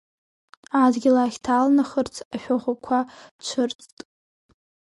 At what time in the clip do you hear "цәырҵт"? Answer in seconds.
3.45-3.97